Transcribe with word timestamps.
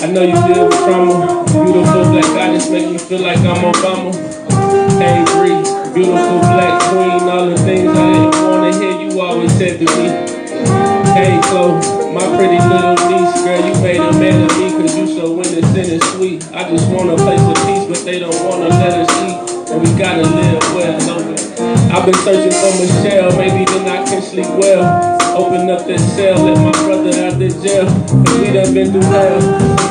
I 0.00 0.06
know 0.06 0.22
you 0.22 0.38
deal 0.46 0.68
with 0.68 0.78
trauma. 0.78 1.42
Beautiful 1.50 2.06
black 2.12 2.30
goddess 2.30 2.70
make 2.70 2.88
me 2.88 2.98
feel 2.98 3.18
like 3.18 3.38
I'm 3.38 3.66
Obama. 3.66 4.14
Angry, 5.02 5.58
beautiful 5.92 6.38
black 6.38 6.78
queen. 6.86 7.26
All 7.26 7.50
the 7.50 7.56
things 7.66 7.90
I 7.90 8.12
didn't 8.12 8.42
wanna 8.46 8.78
hear 8.78 8.94
you 8.94 9.20
always 9.20 9.50
said 9.58 9.80
to 9.80 9.86
me. 9.98 10.06
Hey 11.18 11.40
Chloe, 11.50 11.82
my 12.14 12.22
pretty 12.38 12.62
little 12.62 12.94
niece, 13.10 13.42
girl, 13.42 13.58
you 13.58 13.74
made 13.82 13.98
a 13.98 14.12
man 14.22 14.48
of 14.48 14.56
me 14.56 14.70
cause 14.70 14.96
you 14.96 15.06
so 15.08 15.34
innocent 15.34 15.88
and 15.90 16.02
sweet. 16.14 16.46
I 16.54 16.70
just 16.70 16.88
wanna 16.92 17.16
place 17.16 17.42
a 17.42 17.54
peace, 17.66 17.86
but 17.90 18.04
they 18.04 18.20
don't 18.20 18.38
wanna 18.46 18.68
let 18.68 19.02
us 19.02 19.10
eat. 19.26 19.72
And 19.72 19.82
we 19.82 19.98
gotta 19.98 20.22
live 20.22 20.62
well, 20.74 20.94
I've 21.90 22.06
been 22.06 22.14
searching 22.22 22.54
for 22.54 22.70
Michelle, 22.78 23.36
maybe 23.36 23.64
then 23.64 23.88
I 23.88 24.04
can 24.04 24.22
sleep 24.22 24.46
well. 24.46 25.27
Open 25.38 25.70
up 25.70 25.86
that 25.86 26.02
cell, 26.18 26.34
let 26.42 26.58
my 26.58 26.74
brother 26.82 27.14
out 27.22 27.38
the 27.38 27.46
jail. 27.62 27.86
Cause 27.86 28.38
we 28.42 28.50
done 28.50 28.74
been 28.74 28.90
through 28.90 29.06
hell. 29.06 29.38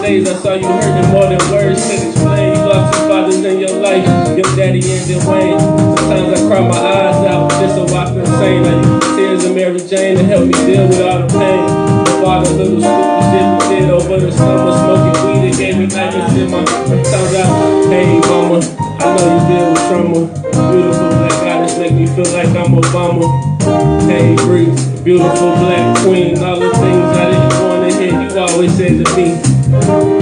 Days 0.04 0.28
I 0.28 0.36
saw 0.44 0.60
you 0.60 0.68
hurting 0.68 1.08
more 1.16 1.24
than 1.32 1.40
words 1.48 1.80
can 1.88 2.04
explain. 2.04 2.52
You 2.52 2.68
lost 2.68 2.92
two 2.92 3.08
fathers 3.08 3.40
in 3.40 3.56
your 3.64 3.80
life, 3.80 4.04
your 4.36 4.44
daddy 4.60 4.84
and 4.84 5.08
Dwayne. 5.08 5.56
Sometimes 5.56 6.36
I 6.36 6.48
cry 6.52 6.60
my 6.68 6.76
eyes 6.76 7.24
out 7.32 7.48
just 7.64 7.80
so 7.80 7.88
I 7.96 8.12
sing. 8.12 8.60
I 8.68 8.76
use 8.76 9.16
tears 9.16 9.44
of 9.48 9.56
Mary 9.56 9.80
Jane 9.80 10.18
to 10.20 10.24
help 10.28 10.44
me 10.44 10.54
deal 10.68 10.84
with 10.84 11.00
all 11.00 11.24
the 11.24 11.32
pain. 11.32 11.64
My 11.64 12.16
father, 12.20 12.52
little 12.52 12.84
stupid 12.84 13.24
shit 13.32 13.48
we 13.48 13.64
did 13.72 13.88
over 13.88 14.20
the 14.20 14.32
summer. 14.36 14.76
Smoking 14.76 15.16
weed, 15.32 15.48
it 15.48 15.56
gave 15.56 15.78
me 15.80 15.88
nightmares 15.88 16.36
in 16.36 16.52
my 16.52 16.60
times 16.68 17.34
out. 17.40 17.88
Hey, 17.88 18.20
mama, 18.28 18.60
I 19.00 19.16
know 19.16 19.28
you 19.32 19.42
deal 19.48 19.66
with 19.72 19.84
trauma. 19.88 20.28
Beautiful 20.76 21.07
feel 22.18 22.34
like 22.34 22.50
I'm 22.50 22.74
Obama. 22.74 23.30
Hey, 24.10 24.36
Bree, 24.38 24.66
beautiful 25.04 25.54
black 25.62 25.96
queen, 26.02 26.40
all 26.40 26.60
the 26.60 26.72
things 26.82 27.06
I 27.14 27.30
didn't 27.30 27.62
wanna 27.62 27.94
hear, 27.94 28.22
you 28.22 28.40
always 28.40 28.76
said 28.76 29.06
to 29.06 29.16
me. 29.16 29.38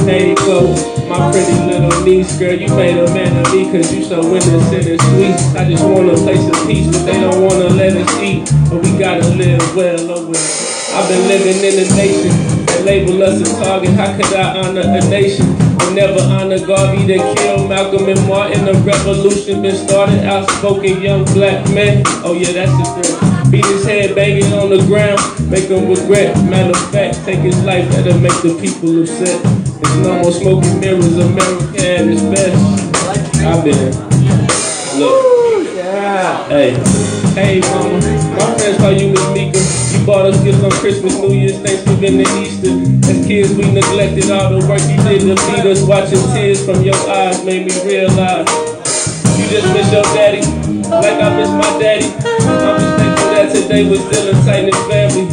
Hey, 0.04 0.36
Chloe, 0.36 0.76
my 1.08 1.32
pretty 1.32 1.56
little 1.64 2.04
niece, 2.04 2.38
girl, 2.38 2.52
you 2.52 2.68
made 2.76 2.98
a 2.98 3.08
man 3.14 3.46
of 3.46 3.54
me, 3.54 3.72
cause 3.72 3.94
you 3.94 4.04
so 4.04 4.20
innocent 4.20 4.88
and 4.88 5.00
sweet. 5.00 5.56
I 5.56 5.70
just 5.70 5.86
want 5.86 6.10
a 6.10 6.16
place 6.16 6.46
of 6.46 6.68
peace, 6.68 6.88
but 6.92 7.06
they 7.06 7.22
don't 7.22 7.42
wanna 7.42 7.70
let 7.70 7.96
us 7.96 8.20
eat. 8.20 8.44
But 8.70 8.84
we 8.84 8.98
gotta 9.00 9.30
live 9.30 9.64
well, 9.74 10.06
well. 10.06 11.00
I've 11.00 11.08
been 11.08 11.28
living 11.30 11.64
in 11.64 11.76
the 11.80 11.96
nation 11.96 12.65
label 12.86 13.24
us 13.24 13.42
a 13.42 13.64
target. 13.64 13.90
How 13.92 14.16
could 14.16 14.34
I 14.34 14.60
honor 14.62 14.82
a 14.82 15.02
nation? 15.10 15.46
But 15.78 15.94
never 15.94 16.22
honor 16.22 16.64
Garvey 16.66 17.06
that 17.08 17.38
killed 17.38 17.68
Malcolm 17.68 18.08
and 18.08 18.28
Martin. 18.28 18.66
The 18.66 18.74
revolution 18.86 19.62
been 19.64 19.76
started. 19.76 20.24
Outspoken 20.24 21.02
young 21.02 21.26
black 21.34 21.68
men. 21.74 22.04
Oh 22.24 22.34
yeah, 22.34 22.52
that's 22.54 22.72
the 22.78 22.86
threat. 22.94 23.52
Beat 23.52 23.66
his 23.66 23.86
head 23.86 24.16
banging 24.16 24.54
on 24.54 24.70
the 24.70 24.78
ground, 24.86 25.20
make 25.50 25.70
him 25.70 25.88
regret. 25.88 26.36
Matter 26.50 26.72
of 26.72 26.92
fact, 26.92 27.24
take 27.26 27.40
his 27.40 27.62
life, 27.64 27.88
that'll 27.92 28.20
make 28.20 28.34
the 28.42 28.58
people 28.60 29.02
upset. 29.02 29.42
There's 29.82 29.98
no 29.98 30.22
more 30.22 30.32
smoking 30.32 30.80
mirrors, 30.80 31.18
America 31.18 31.78
at 31.78 32.08
its 32.08 32.22
best. 32.24 33.46
I've 33.46 33.64
been. 33.64 35.00
Look. 35.00 35.35
Hey, 35.76 36.72
hey, 37.36 37.60
mama. 37.60 38.00
My 38.00 38.48
friends 38.56 38.80
call 38.80 38.96
you 38.96 39.12
Miss 39.12 39.28
Mika. 39.36 39.60
You 39.92 40.06
bought 40.08 40.24
us 40.24 40.40
gifts 40.42 40.64
on 40.64 40.72
Christmas, 40.72 41.20
New 41.20 41.36
Year's, 41.36 41.60
Thanksgiving, 41.60 42.24
and 42.24 42.32
Easter. 42.40 42.72
As 43.12 43.20
kids, 43.28 43.52
we 43.60 43.68
neglected 43.76 44.32
all 44.32 44.56
the 44.56 44.64
work 44.72 44.80
you 44.88 44.96
did 45.04 45.28
to 45.28 45.36
feed 45.52 45.68
us. 45.68 45.84
Watching 45.84 46.24
tears 46.32 46.64
from 46.64 46.80
your 46.80 46.96
eyes 47.12 47.44
made 47.44 47.68
me 47.68 47.76
realize 47.84 48.48
you 49.36 49.52
just 49.52 49.68
miss 49.76 49.92
your 49.92 50.08
daddy, 50.16 50.48
like 50.88 51.20
I 51.20 51.28
miss 51.36 51.52
my 51.52 51.68
daddy. 51.76 52.08
I'm 52.08 52.80
just 52.80 52.96
thankful 52.96 53.28
that 53.36 53.52
today 53.52 53.84
we're 53.84 54.00
still 54.00 54.32
a 54.32 54.34
tight 54.48 54.72
family. 54.88 55.28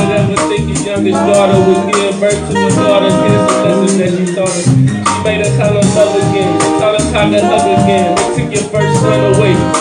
Whatever 0.00 0.32
think 0.48 0.64
your 0.64 0.96
youngest 0.96 1.20
daughter 1.28 1.60
was 1.60 1.84
giving 1.92 2.16
birth 2.24 2.40
to 2.40 2.52
a 2.56 2.70
daughter, 2.72 3.12
here's 3.20 3.44
the 3.52 3.56
lesson 3.68 3.92
that 4.00 4.10
she 4.16 4.24
taught 4.32 4.48
us. 4.48 4.64
She 4.64 5.16
made 5.28 5.44
us 5.44 5.52
how 5.60 5.76
to 5.76 5.84
love 5.92 6.16
again, 6.16 6.80
taught 6.80 6.96
us 6.96 7.12
how 7.12 7.28
to 7.28 7.36
hug 7.36 7.68
again. 7.84 8.16
Took 8.32 8.48
your 8.48 8.64
first 8.72 9.00
son 9.04 9.20
away. 9.20 9.33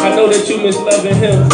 I 0.03 0.15
know 0.15 0.27
that 0.27 0.47
you 0.49 0.57
miss 0.61 0.77
loving 0.77 1.15
him. 1.15 1.49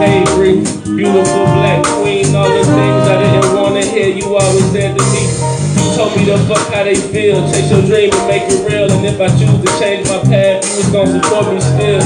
Hey, 0.00 0.24
Bree, 0.34 0.64
beautiful 0.96 1.44
black 1.56 1.84
queen, 2.00 2.34
all 2.34 2.48
the 2.48 2.64
things 2.64 3.04
I 3.04 3.16
didn't 3.20 3.54
wanna 3.54 3.84
hear, 3.84 4.08
you 4.08 4.34
always 4.34 4.64
said 4.72 4.96
to 4.96 5.04
me. 5.12 5.28
You 5.76 5.96
told 5.96 6.16
me 6.16 6.24
to 6.26 6.38
fuck 6.48 6.72
how 6.72 6.84
they 6.84 6.96
feel, 6.96 7.40
chase 7.52 7.70
your 7.70 7.82
dream 7.82 8.10
and 8.12 8.26
make 8.28 8.48
it 8.48 8.64
real. 8.64 8.90
And 8.90 9.04
if 9.04 9.20
I 9.20 9.28
choose 9.36 9.60
to 9.60 9.70
change 9.78 10.08
my 10.08 10.20
path, 10.24 10.64
you 10.64 10.76
was 10.80 10.88
gonna 10.88 11.20
support 11.20 11.52
me 11.52 11.60
still. 11.60 12.02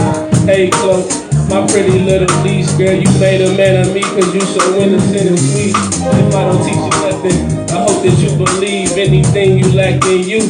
Hey, 0.46 0.70
Chloe, 0.70 1.06
my 1.48 1.62
pretty 1.70 2.00
little 2.00 2.30
niece, 2.42 2.72
girl, 2.74 2.94
you 2.94 3.10
made 3.20 3.40
a 3.40 3.54
man 3.56 3.86
of 3.86 3.94
me, 3.94 4.02
cause 4.02 4.34
you 4.34 4.40
so 4.42 4.62
innocent 4.74 5.28
and 5.30 5.38
sweet. 5.38 5.76
If 5.76 6.34
I 6.34 6.42
don't 6.50 6.62
teach 6.66 6.82
you 6.82 6.94
nothing, 7.06 7.38
I 7.70 7.78
hope 7.86 8.02
that 8.02 8.16
you 8.18 8.34
believe 8.36 8.98
anything 8.98 9.58
you 9.58 9.70
lack 9.72 10.02
in 10.06 10.26
you, 10.26 10.40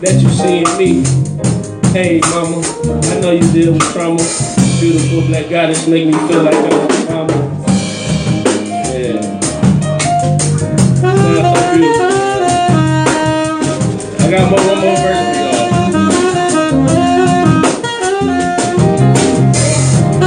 that 0.00 0.22
you 0.22 0.30
see 0.30 0.62
in 0.62 0.70
me. 0.78 1.31
Hey, 1.92 2.20
mama, 2.30 2.56
I 2.86 3.20
know 3.20 3.32
you 3.32 3.52
deal 3.52 3.74
with 3.74 3.82
trauma. 3.92 4.16
Beautiful 4.80 5.26
black 5.26 5.50
goddess 5.50 5.86
make 5.86 6.06
me 6.06 6.12
feel 6.26 6.42
like 6.42 6.54
I'm 6.54 6.72
a 6.72 6.88
mama. 7.10 7.36
Yeah. 8.88 9.20
Sounds 10.96 11.20
so 11.20 11.52
beautiful. 11.76 12.08
I 14.18 14.30
got 14.30 14.44
more, 14.50 14.62
one 14.64 14.80
more 14.80 14.96
verse. 14.96 15.30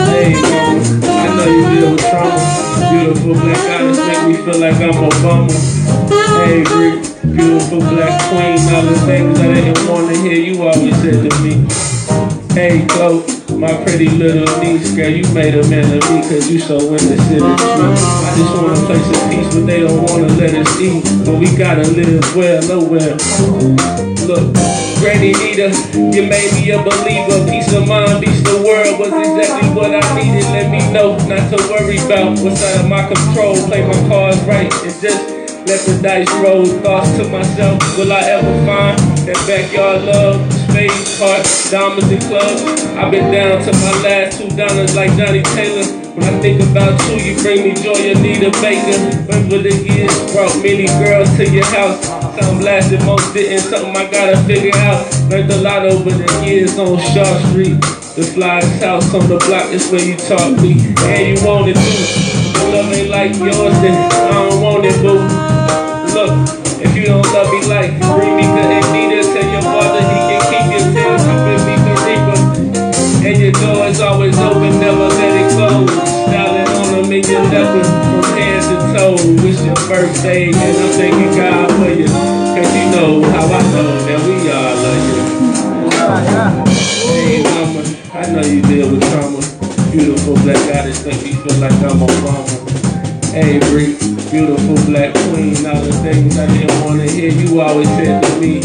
Hey, 0.06 0.28
mama, 0.38 0.84
I 1.02 1.34
know 1.36 1.48
you 1.50 1.66
deal 1.80 1.90
with 1.94 2.06
trauma. 2.12 2.38
Beautiful 2.92 3.34
black 3.34 3.62
goddess 3.66 3.98
make 3.98 4.24
me 4.28 4.36
feel 4.46 4.60
like 4.60 4.76
I'm 4.76 4.94
Obama. 4.94 5.85
Hey, 6.10 6.64
Bree, 6.64 7.02
beautiful 7.34 7.80
black 7.80 8.22
queen, 8.30 8.58
the 8.86 9.02
things 9.06 9.40
I 9.40 9.54
didn't 9.54 9.90
want 9.90 10.14
to 10.14 10.22
hear, 10.22 10.38
you 10.38 10.62
always 10.62 10.96
said 11.02 11.30
to 11.30 11.32
me. 11.42 11.66
Hey, 12.54 12.86
Chloe, 12.88 13.26
my 13.58 13.74
pretty 13.84 14.10
little 14.10 14.46
niece, 14.62 14.96
girl, 14.96 15.10
you 15.10 15.26
made 15.34 15.56
a 15.56 15.68
man 15.68 15.86
of 15.86 16.04
me, 16.12 16.22
cause 16.22 16.50
you 16.50 16.60
so 16.60 16.78
innocent 16.78 17.42
and 17.42 17.60
sweet. 17.60 17.98
I 18.22 18.34
just 18.38 18.54
want 18.56 18.78
a 18.78 18.86
place 18.86 19.08
of 19.10 19.30
peace, 19.30 19.56
but 19.56 19.66
they 19.66 19.82
don't 19.82 20.04
wanna 20.04 20.28
let 20.38 20.54
us 20.54 20.80
eat. 20.80 21.04
But 21.26 21.40
we 21.40 21.56
gotta 21.58 21.84
live 21.84 22.24
well, 22.36 22.86
well. 22.86 23.18
Look, 24.26 24.54
Granny 25.02 25.34
Nita, 25.34 25.70
you 25.94 26.24
made 26.30 26.54
me 26.54 26.72
a 26.72 26.82
believer. 26.82 27.46
Peace 27.50 27.74
of 27.74 27.88
mind, 27.88 28.24
peace 28.24 28.42
the 28.42 28.62
world 28.62 29.00
was 29.00 29.14
exactly 29.14 29.70
what 29.74 29.94
I 29.94 30.02
needed. 30.16 30.46
Let 30.50 30.72
me 30.72 30.80
know, 30.94 31.18
not 31.28 31.50
to 31.52 31.58
worry 31.70 31.98
about 31.98 32.40
what's 32.40 32.64
out 32.64 32.86
of 32.86 32.90
my 32.90 33.08
control. 33.08 33.56
Play 33.68 33.86
my 33.86 34.10
cards 34.10 34.42
right 34.44 34.72
and 34.84 35.02
just 35.02 35.45
let 35.66 35.82
the 35.86 36.00
dice 36.02 36.32
roll. 36.42 36.66
Thoughts 36.66 37.18
to 37.18 37.28
myself, 37.30 37.82
will 37.98 38.14
I 38.14 38.22
ever 38.22 38.54
find 38.66 38.98
that 39.26 39.40
backyard 39.50 40.04
love? 40.04 40.38
Spades, 40.70 41.20
hearts, 41.20 41.72
diamonds, 41.72 42.12
and 42.12 42.22
clubs. 42.24 42.62
I've 42.96 43.12
been 43.12 43.32
down 43.32 43.62
to 43.66 43.72
my 43.74 43.94
last 44.02 44.40
two 44.40 44.50
dollars 44.56 44.96
like 44.96 45.12
Johnnie 45.18 45.44
Taylor. 45.58 46.06
When 46.16 46.24
I 46.24 46.40
think 46.40 46.62
about 46.62 46.96
you, 47.10 47.18
you 47.20 47.34
bring 47.42 47.64
me 47.64 47.74
joy, 47.76 47.98
Anita 48.14 48.52
Baker. 48.62 48.96
Remember 49.28 49.60
the 49.60 49.76
years 49.76 50.16
brought 50.32 50.56
many 50.64 50.88
girls 51.04 51.28
to 51.38 51.50
your 51.50 51.66
house. 51.66 52.06
Some 52.40 52.62
lasted, 52.62 53.04
most 53.04 53.34
didn't. 53.34 53.68
Something 53.68 53.96
I 53.98 54.10
gotta 54.10 54.38
figure 54.46 54.76
out. 54.76 55.04
Learned 55.30 55.52
a 55.52 55.58
lot 55.58 55.86
over 55.86 56.12
the 56.12 56.46
years 56.46 56.78
on 56.80 56.98
Shaw 57.12 57.28
Street. 57.50 57.82
The 58.16 58.24
flyest 58.24 58.80
house 58.80 59.14
on 59.14 59.28
the 59.28 59.38
block 59.44 59.68
is 59.74 59.92
where 59.92 60.04
you 60.04 60.16
taught 60.16 60.56
me. 60.62 60.80
And 61.04 61.38
you 61.38 61.46
want 61.46 61.68
it 61.68 61.76
too. 61.76 62.36
If 62.56 62.74
love 62.74 62.94
ain't 62.94 63.10
like 63.10 63.36
yours, 63.36 63.76
then 63.82 64.12
I 64.14 64.50
don't 64.50 64.62
want 64.62 64.86
it, 64.86 64.96
boo. 65.02 65.55
Look, 66.26 66.82
if 66.82 66.96
you 66.98 67.06
don't 67.06 67.26
love 67.34 67.54
me 67.54 67.62
like 67.70 67.94
bring 68.18 68.34
me 68.36 68.50
good 68.50 68.66
and 68.66 68.88
Nita, 68.94 69.22
tell 69.30 69.46
your 69.46 69.62
father 69.62 70.02
he 70.02 70.18
can 70.26 70.42
keep 70.50 70.66
his 70.74 70.86
tail. 70.90 71.14
With 71.46 71.62
me 71.70 71.76
the 71.86 71.94
reaper. 72.02 72.40
And 73.28 73.38
your 73.42 73.52
door 73.54 73.86
is 73.86 74.00
always 74.02 74.38
open, 74.40 74.80
never 74.80 75.06
let 75.06 75.34
it 75.38 75.54
close. 75.54 75.92
Styling 76.26 76.66
on 76.66 77.04
them 77.04 77.12
in 77.14 77.24
your 77.30 77.44
leopard 77.54 77.86
from 77.86 78.26
head 78.38 78.62
to 78.66 78.78
toe. 78.98 79.18
It's 79.46 79.62
your 79.64 79.76
birthday, 79.86 80.48
and 80.50 80.56
I'm 80.58 80.92
thanking 80.98 81.38
God 81.38 81.70
for 81.78 81.94
you. 81.94 82.08
Cause 82.10 82.74
you 82.74 82.86
know 82.90 83.22
how 83.30 83.46
I 83.46 83.62
know 83.70 83.90
that 84.10 84.20
we 84.26 84.50
all 84.50 84.76
love 84.82 85.04
you. 85.10 85.22
Hey 87.06 87.44
mama, 87.44 87.82
I 88.14 88.32
know 88.32 88.42
you 88.42 88.62
deal 88.64 88.92
with 88.92 89.04
trauma. 89.12 89.42
Beautiful 89.92 90.34
black 90.42 90.58
goddess 90.74 91.06
make 91.06 91.22
me 91.24 91.34
feel 91.34 91.58
like 91.62 91.74
I'm 91.74 92.02
Obama. 92.02 92.50
Hey 92.74 92.85
Bree, 93.36 93.98
beautiful 94.32 94.76
black 94.88 95.12
queen, 95.28 95.66
all 95.68 95.82
the 95.84 95.92
things 96.02 96.38
I 96.40 96.48
didn't 96.48 96.86
wanna 96.86 97.04
hear, 97.04 97.34
you 97.34 97.60
always 97.60 97.90
said 97.90 98.24
to 98.24 98.40
me. 98.40 98.62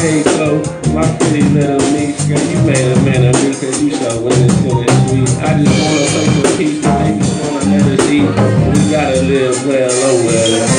Hey 0.00 0.22
Chloe, 0.24 0.64
my 0.94 1.04
pretty 1.18 1.42
little 1.52 1.76
niece, 1.92 2.24
girl, 2.24 2.40
you 2.40 2.62
made 2.64 2.80
a 2.80 3.00
man 3.02 3.28
of 3.28 3.36
me 3.44 3.52
cause 3.52 3.82
you 3.82 3.90
so 3.90 4.24
innocent 4.24 4.88
and 4.88 5.08
sweet. 5.10 5.28
I 5.44 5.62
just 5.62 5.76
want 5.84 6.00
a 6.00 6.08
place 6.08 6.52
of 6.52 6.56
peace, 6.56 6.80
but 6.80 6.98
they 7.04 7.12
just 7.18 7.36
wanna 7.44 7.76
let 7.76 8.00
us 8.00 8.08
eat. 8.08 8.24
We 8.72 8.90
gotta 8.90 9.20
live 9.20 9.66
well, 9.66 9.90
oh 9.92 10.24
well. 10.24 10.73